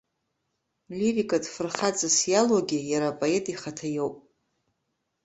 [0.97, 4.15] Лирикатә фырхаҵас иалоугьы иара апоет ихаҭа иоуп.